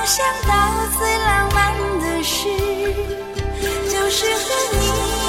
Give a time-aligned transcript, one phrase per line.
[0.00, 0.50] 能想到
[0.98, 2.48] 最浪漫的事，
[3.86, 4.78] 就是和你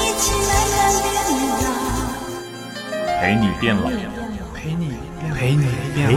[0.18, 1.04] 起慢慢变
[1.60, 1.66] 老。
[3.20, 3.84] 陪你变老，
[4.54, 4.96] 陪你
[5.34, 6.16] 陪你陪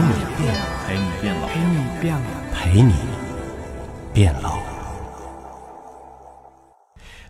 [0.88, 2.24] 陪你变老，陪你变老。
[2.54, 2.94] 陪你
[4.14, 4.55] 变老。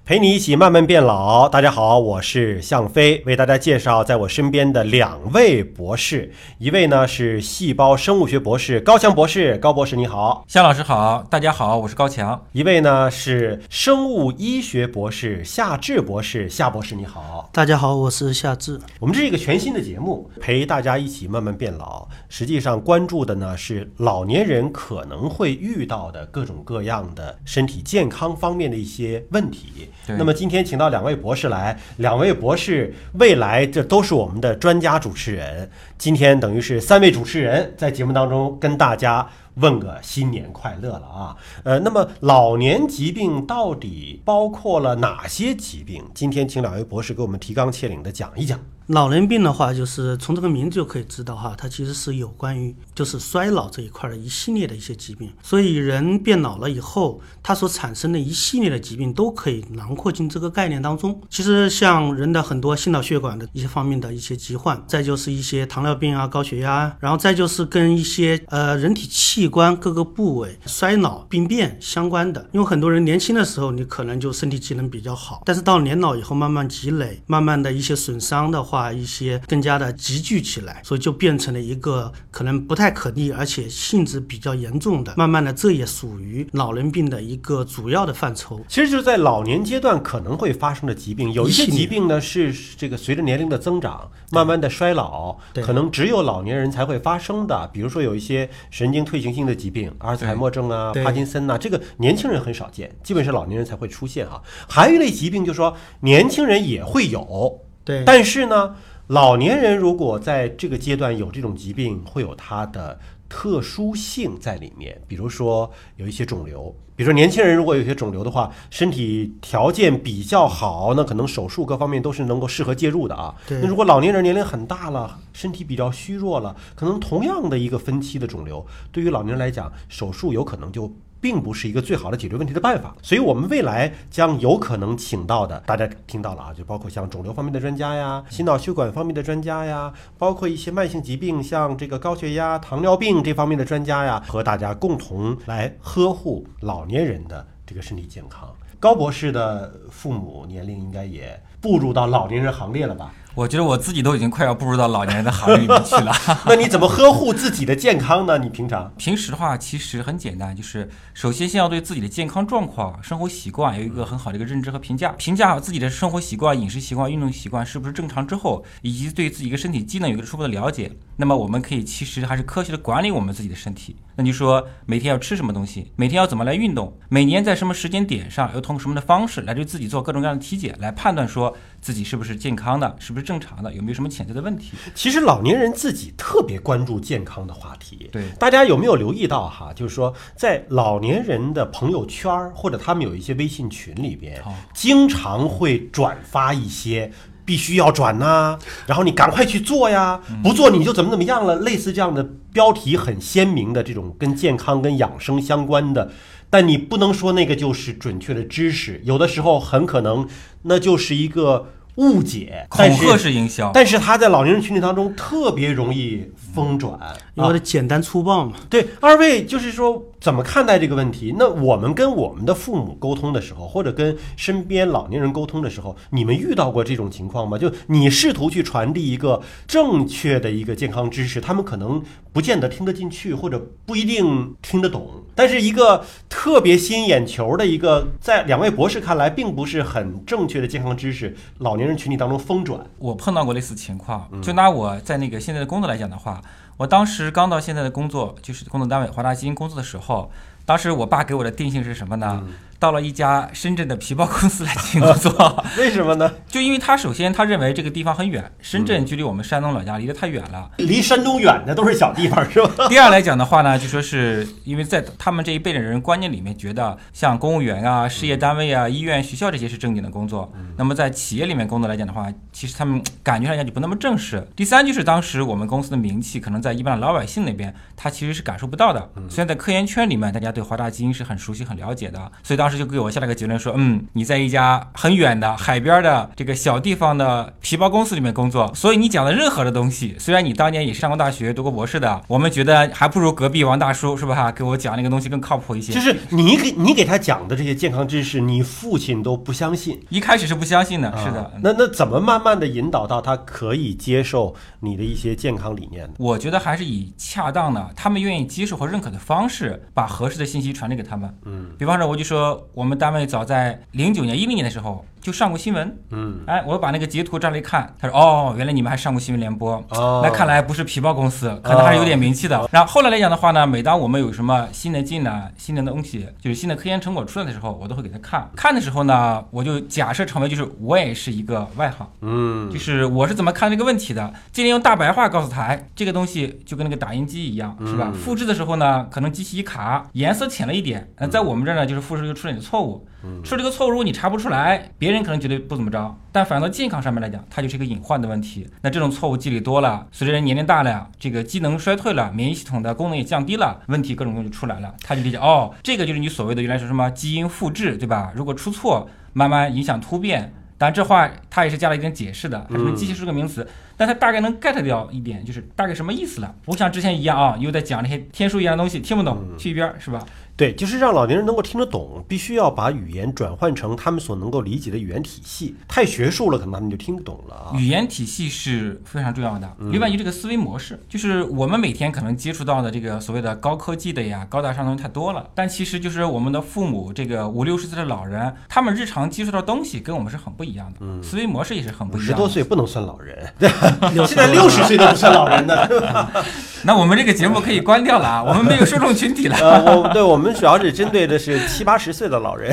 [0.08, 1.48] 陪你一起慢慢变老。
[1.48, 12.40] 大家好，我是向飞，为大家介绍在我身边的两位博士，一位呢是细胞生物学博士高强博士，高博士你好；向老师好，大家好，我是高强。
[12.52, 17.50] 一位呢是生物医学博士夏志博士，夏博士你好。
[17.52, 18.78] 大家好，我是夏至。
[19.00, 22.06] 我们这是一个全新的节目，陪大家一起慢慢变老。
[22.28, 29.90] 实际上关注的呢是老年人可能会遇到的各种各样的身体健康方面的一些问题。
[30.08, 35.68] 那么今天请到两位博士来，两位博士未来这都是我们的专家主持人。
[35.98, 41.36] 今天等于是三位主持人在节目当中跟大家问个新年快乐了啊。
[41.64, 46.02] 呃，那么老年疾病到底包括了哪些疾病？
[46.14, 48.58] 今天请两位博士给我们提纲挈领的讲一讲。
[48.86, 55.28] 老年病的话，就是从这个名字就可以知道哈，它其实是有关于就是衰老这一块的一系列的一些疾病。
[55.42, 61.20] 所以人变老了以后，它所产生的一系列的疾病都可以囊括进这个概念当中。
[61.28, 72.48] 其实像人的很多心脑血管的一些方面的一些疾患，再就是一些糖尿病啊、高血压，然后再就是跟一些呃人体器官各个部位衰老病变相关的。
[72.52, 85.14] 因为很多人年轻的时候你可能就身体机能比较好，但是到年老以后慢慢积累，慢慢的一些损伤的话，一些更加的集聚起来，所以就变成了一个可能不太可逆，而且性质比较严重的。
[85.16, 88.60] 慢慢的，这也属于老人病的一个主要的范畴。
[88.68, 97.68] 其实就是在老年阶段可能会发生的疾病，有一些疾病呢是这个随着年龄的增长，慢慢的衰老，对可能只有老年人才会发生的。
[97.72, 104.42] 比如说有一些神经退行性的疾病，阿尔茨海默症啊、帕金森呐、这个年轻人很少见，基本是老年人才会出现啊。
[104.68, 108.74] 还有一类疾病，就是说年轻人也会有，对，但是呢，
[109.08, 112.98] 老年人如果在这个阶段有这种疾病，会有他的
[113.28, 115.00] 特殊性在里面。
[115.06, 123.34] 比如说有一些肿瘤，比如说年轻人如果有一些肿瘤的话，身体条件比较好，那可能手术各方面都是能够适合介入的啊。
[123.48, 130.92] 那如果老年人年龄很大了，身体比较虚弱了，可能同样的一个分期的肿瘤，对于老年人来讲，手术有可能就。
[131.26, 148.48] 并不是一个最好的解决问题的办法，所以我们未来将有可能请到的，大家听到了啊，就包括像肿瘤方面的专家呀、心脑血管方面的专家呀，包括一些慢性疾病，像这个高血压、糖尿病这方面的专家呀，和大家共同来呵护老年人的这个身体健康。
[148.78, 153.12] 高博士的父母年龄应该也步入到老年人行列了吧？
[153.36, 156.10] 我觉得我自己都已经快要步入到老年人的行列里面去了。
[156.48, 158.38] 那你怎么呵护自己的健康呢？
[158.38, 173.96] 你平常平时的话，其实很简单，就是首先先要对自己的健康状况、生活习惯有一个很好的一个认知和评价，评价好自己的生活习惯、饮食习惯、运动习惯是不是正常之后，以及对自己一个身体机能有一个初步的了解，那么我们可以其实还是科学的管理我们自己的身体。
[174.18, 181.54] 那你说每天要吃什么东西，每天要怎么来运动，每年在什么时间点上，要通过什么的方式来对自己做各种各样的体检，来判断说
[181.86, 184.72] 自己是不是健康的，是不是正常的，有没有什么潜在的问题。
[184.92, 188.10] 其实老年人自己特别关注健康的话题。
[188.10, 189.72] 对大家有没有留意到哈？
[189.72, 197.12] 就是说，在老年人的朋友圈儿或者他们有一些微信群里边好，经常会转发一些。
[197.44, 198.58] 必须要转呐、
[198.88, 206.10] 然后你赶快去做呀，不做你就怎么怎么样了，类似这样的标题很鲜明的这种跟健康、跟养生相关的，
[206.56, 210.26] 但你不能说那个就是准确的知识，有的时候很可能
[210.62, 217.58] 那就是一个误解，但是恐吓式营销，但是他在老年人群体当中特别容易疯转啊因为它。
[217.58, 218.54] 简单粗暴嘛。
[218.70, 221.34] 对，二位就是说怎么看待这个问题？
[221.38, 227.58] 那我们跟我们的父母沟通的时候，或者跟身边老年人沟通的时候，你们遇到过这种情况吗？
[227.58, 235.22] 就你试图去传递一个正确的一个健康知识，他们可能不见得听得进去，或者不一定听得懂。
[235.34, 242.80] 但是一个特别吸引眼球的一个，在两位博士看来并不是很正确的健康知识，老年人群体当中疯转。
[242.98, 244.28] 我碰到过类似情况。
[244.40, 246.40] 就拿我在那个现在的工作来讲的话，
[246.76, 250.30] 我当时刚到现在的工作，就是工作单位华大基因工作的时候，
[250.64, 252.44] 当时我爸给我的定性是什么呢？
[252.78, 255.64] 到了一家深圳的皮包公司来进行工作。
[255.78, 256.32] 为什么呢？
[256.48, 260.70] 就因为他首先他认为这个地方很远，深圳距离我们山东老家离得太远了。
[260.78, 262.88] 离山东远的都是小地方，是吧？
[262.88, 270.52] 第二来讲的话呢，就说是因为在他们这一辈的人观念里面，觉得像公务员啊、事业单位啊、医院、学校这些是正经的工作。
[270.76, 274.46] 那么在企业里面工作来讲的话，其实他们感觉上讲就不那么正式。
[274.54, 279.10] 第三就是当时我们公司的名气，可能在一般的老百姓那边，他其实是感受不到的。
[279.28, 294.34] 虽然在科研圈里面，大家对华大基因是很熟悉、很了解的，所以当时就给我下了个结论说，嗯，你在一家很远的海边的这个小地方的皮包公司里面工作，所以你讲的任何的东西，虽然你当年也是上过大学、读过博士的，我们觉得还不如隔壁王大叔是吧？
[294.34, 295.92] 哈，给我讲那个东西更靠谱一些。
[295.92, 300.00] 就是你给你给他讲的这些健康知识，你父亲都不相信。
[300.08, 301.50] 一开始是不相信的，是的啊。
[301.62, 306.14] 那那怎么慢慢的引导到他可以接受你的一些健康理念呢？
[306.18, 311.34] 我觉得还是以恰当的，他们愿意接受和认可的方式，把合适的信息传递给他们。
[311.44, 315.98] 嗯，比方说，我就说我们单位早在零九年、一零年的时候就上过新闻。
[316.10, 319.72] 嗯，哎，我把那个截图这样一看，他说哦，原来你们还上过新闻联播。
[319.88, 322.68] 哦那看来不是皮包公司，可能还是有点名气的。
[322.70, 328.48] 然后后来来讲的话呢，每当我们有什么新的进展、新的东西，就是新的科研成果出来的时候，我都会给他看。
[328.54, 332.08] 看的时候呢，我就假设成为就是我也是一个外行。
[332.20, 338.12] 嗯，就是我是怎么看这个问题的，尽量用大白话告诉他，哎，这个东西就跟那个打印机一样，是吧？
[338.12, 343.04] 嗯复制的时候呢，可能机器一卡，颜色浅了一点，那在我们这儿呢，就是复制就出了点错误，
[343.42, 348.68] 出这个错误如果你查不出来，别人可能觉得不怎么着，但反映到健康上面来讲，它就是一个隐患的问题。
[348.82, 358.32] 那这种错误积累多了，随着人年龄大了，这个机能衰退了，免疫系统的功能也降低了，问题各种东西就出来了，他就理解哦，这个就是你所谓的原来是什么基因复制，对吧？
[358.34, 360.52] 如果出错，慢慢影响突变。
[360.78, 363.66] 但，这话他也是加了一点解释的，什么机器是个名词，
[363.96, 366.54] 但他大概能 get 掉一点，就是大概什么意思了。
[366.64, 370.24] 不像之前一样啊，又在讲那些天书一样的东西，听不懂，去一边儿是吧？
[370.56, 375.76] 对，就是让老年人能够听得懂，必须要把语言转换成他们所能够理解的语言体系。
[375.86, 377.76] 太学术了，可能他们就听不懂了啊。
[377.76, 392.32] 语言体系是非常重要的，另外一个这个思维模式，就是我们每天可能接触到的这个所谓的高科技的呀、高大上的东西太多了，但其实就是我们的父母这个五六十岁的老人，他们日常接触到的东西跟我们是很不一样的，思维模式也是很不一样的。
[392.32, 393.85] 十多岁不能算老人，60
[394.26, 396.28] 现在六十岁都不算老人的。
[396.82, 399.56] 那我们这个节目可以关掉了啊，我们没有受众群体了。
[399.56, 402.72] 呃，我对我们主要是针对的是七八十岁的老人。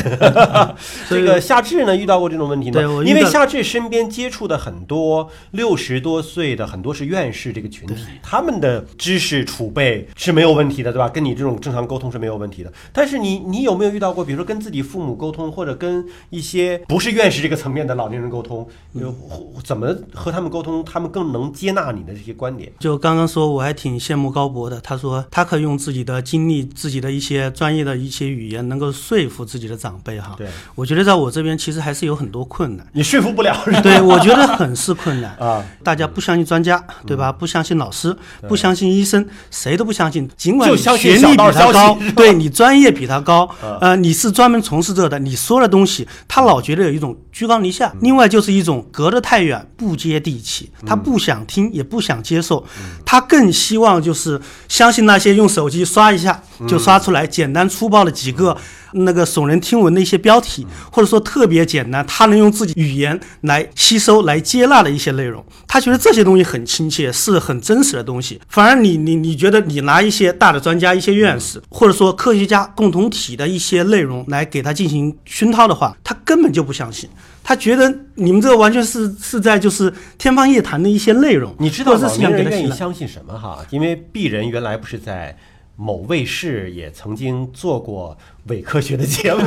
[1.10, 3.02] 这个夏至呢，遇到过这种问题吗对我？
[3.02, 11.10] 遇到因为夏至身边接触的很多六十多岁的，很多是院士这个群体，他们的知识储备是没有问题的，对吧？
[11.10, 12.72] 跟你这种正常沟通是没有问题的。
[12.92, 19.16] 但是你你有没有遇到过，比如说跟自己父母沟通，或者跟一些不是院士这个层面的老年人沟通，有
[19.64, 22.72] 怎么和他们沟通，他们更能接纳你的这些观点？
[22.80, 24.80] 就刚刚说，我还挺羡慕高博的。
[24.82, 30.36] 他说他可以用自己的经历、自己的一些专业的一些语言，能够说服自己的长辈哈。
[30.38, 32.88] 对我觉得在我这边其实还是有很多困难。
[32.94, 33.56] 你说服不了？
[33.84, 35.36] 对，我觉得很是困难。
[35.44, 37.32] 啊，大家不相信专家，对吧？
[37.32, 38.16] 不相信老师，
[38.48, 40.30] 不相信医生，谁都不相信。
[40.38, 47.92] 尽管学历比他高，对你专业比他高啊，呃，你是专门从事这的，你说的东西，他老觉得有一种居高临下。
[48.00, 52.66] 另外就是一种隔得太远，不接地气，他不想听，也不想接受，
[53.04, 54.40] 他更希望就是
[54.70, 58.56] 相信那些用手机刷一下就刷出来简单粗暴的几个。
[58.94, 68.40] 那个耸人听闻的一些标题，或者说特别简单，他能用自己语言来吸收、来接纳的一些内容，他觉得这些东西很亲切，是很真实的东西。
[68.48, 77.10] 反而你你你觉得你拿一些大的专家、一些院士，或者说科学家共同体的一些内容来给他进行熏陶的话，他根本就不相信。
[77.46, 82.68] 他觉得你们这个完全是是在就是天方夜谭的一些内容，你知道老或者是想年人给他洗脑。
[82.70, 83.60] 愿意相信什么哈？
[83.70, 85.38] 因为鄙人原来不是在
[85.76, 88.18] 某卫视也曾经做过
[88.48, 89.42] 伪科学的节目，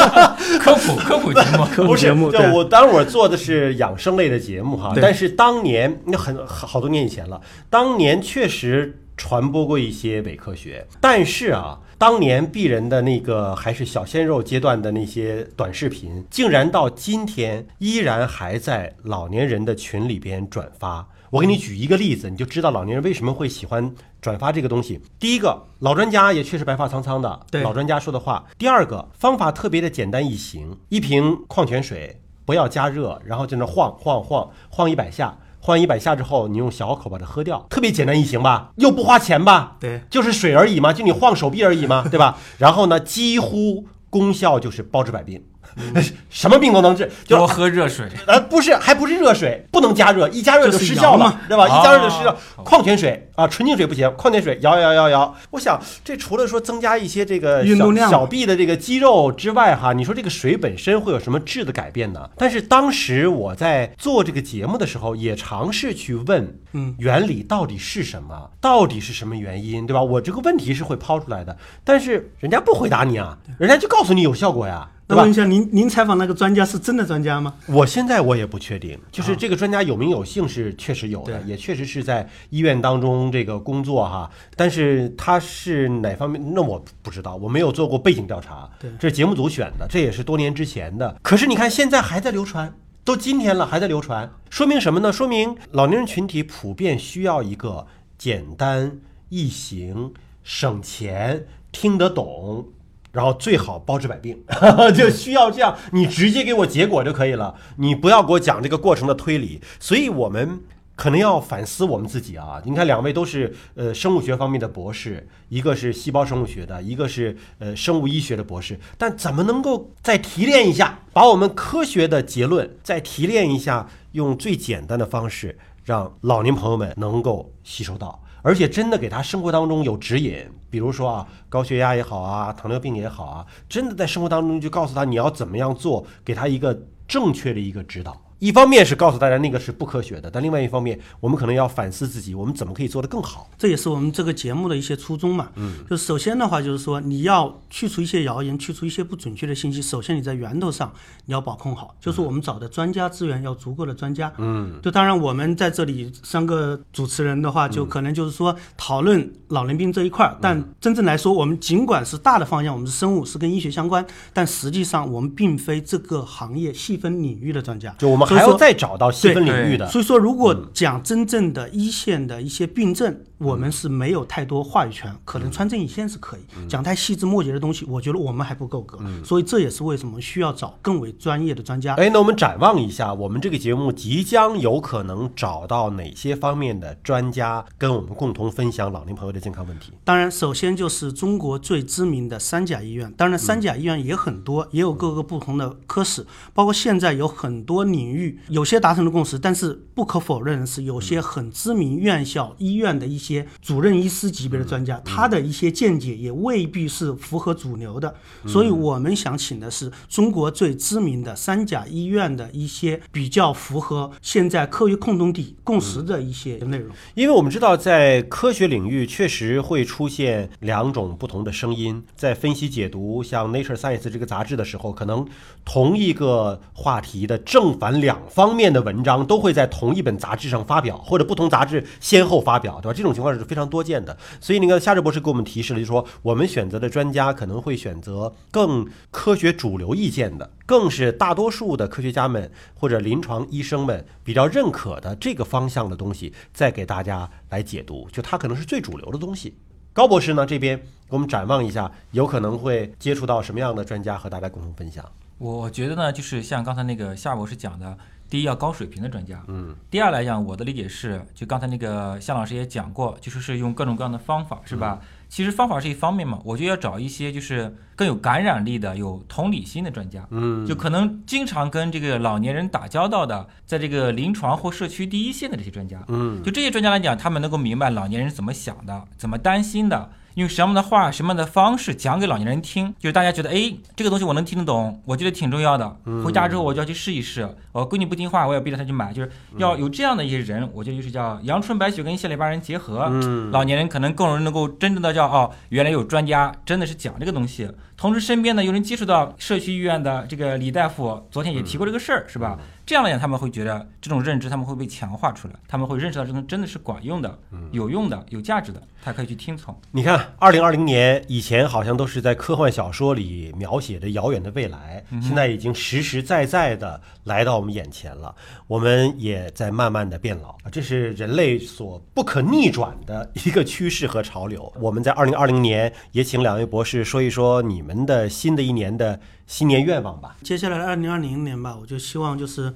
[0.60, 11.80] 科普科普节目， 科普不是节目对就我当然我做的是养生类的节目哈，但是当年那很好多年以前了，当年确实传播过一些伪科学，但是啊。
[11.96, 21.08] 当年鄙人的那个还是小鲜肉阶段的那些短视频，竟然到今天依然还在老年人的群里边转发。
[21.30, 23.90] 我给你举一个例子，你就知道老年人为什么会喜欢
[24.24, 25.02] 转发这个东西。
[25.18, 28.42] 第一个，老专家也确实白发苍苍的，对老专家说的话。
[28.56, 35.36] 第二个，方法特别的简单易行，一瓶矿泉水不要加热，然后在那晃晃晃晃一百下。
[35.60, 39.76] 晃一百下之后，你用小口把它喝掉，特别简单易行吧，又不花钱吧？
[39.78, 42.38] 对，就是水而已嘛，就你晃手臂而已嘛，对吧？
[42.56, 45.42] 然后呢，几乎功效就是包治百病。
[46.30, 48.06] 什么病都能治，就多喝热水。
[48.26, 51.66] 呃，不是，还不是热水，不能加热，一加热就就是失效了，对吧？
[51.66, 52.62] 一加热就失效哦。
[52.64, 55.34] 矿泉水啊，纯净水不行，矿泉水摇摇摇摇。
[55.50, 62.28] 我想，这除了说增加一些这个小运动量小臂的这个肌肉之外，哈，你说这个水本身会有什么质的改变呢？
[62.36, 68.50] 但是当时我在做这个节目的时候，也尝试去问，嗯，原理到底是什么？
[68.60, 70.02] 到底是什么原因，对吧？
[70.02, 75.32] 我这个问题是会抛出来的，但是人家不回答你啊，人家就告诉你有效果呀，那问一？
[75.32, 77.54] 下，您您采访那个专家是真的专家吗？
[77.66, 92.74] 我现在我也不确定，就是这个专家有名有姓是确实有的，对也确实是在医院当中这个工作哈，但是他是哪方面，那我不知道，我没有做过背景调查，对这是节目组选的，这也是多年之前的，可是你看现在还在流传。
[93.06, 95.12] 都今天了，还在流传，说明什么呢？
[95.12, 102.68] 说明老年人群体普遍需要一个简单易行、省钱、听得懂，
[103.14, 104.36] 然后最好包治百病，
[104.94, 109.60] 就需要这样，你直接给我结果就可以了，你不要给我讲这个过程的推理。
[109.78, 110.60] 所以我们
[110.96, 112.60] 可能要反思我们自己啊。
[112.64, 128.23] 你看，两位都是呃生物学方面的博士，一个是细胞生物学的，一个是呃生物医学的博士，但怎么能够再提炼一下，把我们科学的结论再提炼一下，用最简单的方式让老年朋友们能够吸收到。
[128.44, 130.36] 而且真的给他生活当中有指引，
[130.68, 138.20] 比如说啊，高血压也好啊，糖尿病也好啊，真的在生活当中就告诉他你要怎么样做，给他一个正确的一个指导。
[138.44, 143.48] 一方面是告诉大家那个是不科学的，但另外一方面，我们可能要反思自己，我们怎么可以做得更好。
[143.56, 145.48] 这也是我们这个节目的一些初衷嘛。
[145.54, 149.80] 嗯，就首先的话，就是说你要去除一些谣言，去除一些不准确的信息。
[149.80, 150.92] 首先你在源头上
[151.24, 154.30] 你要把控好，就是我们找的专家资源要足够的专家。
[154.36, 167.94] 嗯，就当然我们在这里三个主持人的话，就可能就是说讨论老年病这一块儿，但真正来说，我们尽管是大的方向，我们是生物，是跟医学相关，但实际上我们并非这个行业细分领域的专家。
[167.96, 169.86] 就我们还要再找到细分领域的。
[169.88, 178.98] 所以说，如果讲真正的一线的一些病症，我们是没有太多话语权，可能穿针引线是可以讲太细枝末节的东西，我觉得我们还不够格。
[179.24, 181.94] 所以这也是为什么需要找更为专业的专家。
[181.94, 189.92] 哎，那我们展望一下，我们这个节目即将有可能找到哪些方面的专家，跟我们共同分享老年朋友的健康问题。
[190.04, 193.12] 当然，首先就是中国最知名的三甲医院。
[193.16, 208.14] 当然，三甲医院也很多，也有各个不同的科室，包括现在有很多领域，有些达成了共识，但是不可否认的是，有些很知名院校、医院的一些主任医师级别的专家，他的一些见解也未必是符合主流的。
[208.46, 216.94] 所以我们想请的是中国最知名的三甲医院的一些比较符合现在科学共同体共识的一些内容。
[217.14, 225.26] 因为我们知道，在科学领域确实会出现两种不同的声音，在分析解读像《Nature Science》这个杂志的时候，可能
[225.64, 232.94] 同一个话题的正反两方面的文章都会在同一本杂志上发表，或者不同杂志先后发表，对吧？
[232.94, 234.16] 这种情况是非常多见的。
[234.40, 249.56] 所以那个夏志博士给我们提示了，就是说我们选择的专家可能会选择更科学主流意见的，更是大多数的科学家们或者临床医生们比较认可的这个方向的东西，再给大家来解读，就它可能是最主流的东西。
[249.92, 255.04] 高博士呢这边给我们展望一下，有可能会接触到什么样的专家和大家共同分享？
[255.38, 257.96] 我觉得呢，就是像刚才那个夏博士讲的，
[258.34, 264.98] 第一要高水平的专家，嗯，第二来讲，我的理解是，就刚才那个向老师也讲过，就是是用各种各样的方法，是吧？
[265.28, 280.10] 其实方法是一方面嘛，我就要找一些就是更有感染力的、有同理心的专家，嗯，就可能经常跟这个老年人打交道的，在这个临床或社区第一线的这些专家，嗯，就这些专家来讲，他们能够明白老年人怎么想的，怎么担心的。
[280.34, 285.96] 用什么样的话、什么样的方式讲给老年人听，就是大家觉得，哎，这个东西我能听得懂，我觉得挺重要的。
[286.24, 287.48] 回家之后我就要去试一试。
[287.72, 293.08] 我闺女不听话，我也逼着她去买，就是要有这样的一些人，我觉得就是叫阳春白雪跟下里巴人结合。
[293.52, 297.70] 老年人可能更容易能够真正的叫哦，原来有专家真的是讲这个东西。
[297.96, 302.58] 同时身边呢有人接触到社区医院的这个李大夫，昨天也提过这个事儿，是吧？
[302.86, 307.38] 这样来讲，他们会觉得这种认知他们会被强化出来，他们会认识到这种真的是管用的、
[307.72, 309.74] 有用的、有价值的，他可以去听从。
[309.90, 318.34] 你看，二零二零年以前好像都是在科幻小说里描写的遥远的未来，现在已经实实在在的来到我们眼前了。
[318.66, 324.70] 我们也在慢慢的变老，这是人类所不可逆转的一个趋势和潮流。
[324.78, 330.36] 我们在二零二零年也请两位博士说一说你们的新的一年的新年愿望吧。
[330.42, 332.74] 接下来的二零二零年吧，我就希望就是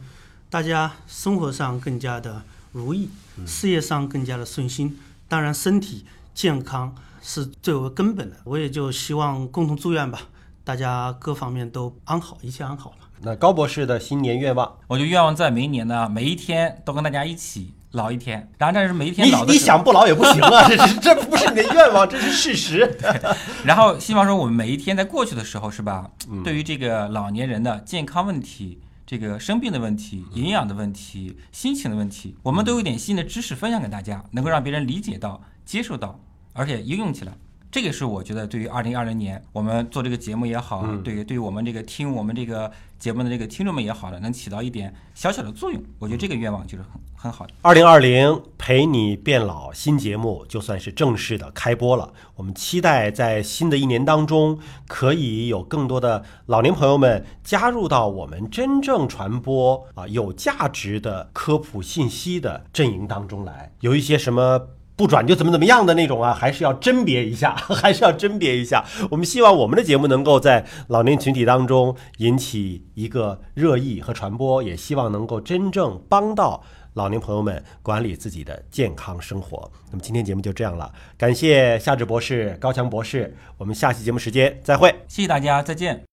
[0.50, 3.08] 大家生活上更加的如意，
[3.46, 8.36] 事业上更加的顺心，当然身体健康是最为根本的。
[8.44, 10.20] 我也就希望共同祝愿吧，
[10.62, 12.96] 大家各方面都安好，一切安好了。
[13.22, 18.50] 那高博士的新年愿望，我就愿望在明年呢，每一天都跟大家一起老一天。
[18.58, 22.98] 然后但是每一天你老的你想不老也不行啊， 这是这不是你的愿望，这是事实。
[23.64, 26.10] 然后希望说我们每一天在过去的时候是吧？
[26.30, 36.20] 嗯对于这个老年人的健康问题、这个生病的问题、嗯营养的问题、心情的问题，我们都有点新的知识分享给大家，能够让别人理解到、接受到，
[36.52, 37.32] 而且应用起来。
[37.70, 45.82] 这个是我觉得对于二零二零年我们做这个节目也好，嗯对于对于我们这个听我们这个节目的这个听众们也好了，能起到一点小小的作用。
[45.98, 47.52] 我觉得这个愿望就是很很好的。
[47.60, 52.10] 二零二零陪你变老新节目就算是正式的开播了。
[52.36, 63.72] 我们期待在新的一年当中，可以有更多的老年朋友们加入到我们真正传播啊有价值的科普信息的阵营当中来。
[63.80, 64.68] 有一些什么。
[64.98, 68.84] 不转就怎么怎么样的那种啊，还是要甄别一下， 还是要甄别一下。
[69.10, 76.64] 我们希望我们的节目能够在老年群体当中引起一个热议和传播，也希望能够真正帮到
[76.94, 79.70] 老年朋友们管理自己的健康生活。
[79.92, 84.92] 那么今天节目就这样了，感谢夏至博士、高强博士，我们下期节目时间再会。
[85.06, 86.04] 谢谢大家，再见。